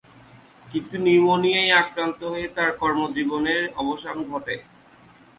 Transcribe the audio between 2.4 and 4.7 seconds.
তার কর্মজীবনের অবসান ঘটে।